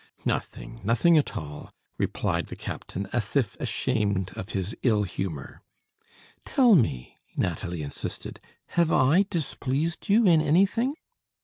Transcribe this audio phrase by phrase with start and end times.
[0.25, 5.61] "Nothing nothing at all!" replied the captain, as if ashamed of his ill humor.
[6.43, 10.95] "Tell me," Nathalie insisted, "have I displeased you in anything?"